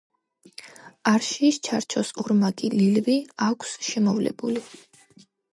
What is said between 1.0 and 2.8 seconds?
არშიის ჩარჩოს ორმაგი